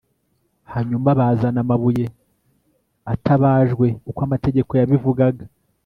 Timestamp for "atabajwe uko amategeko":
3.13-4.71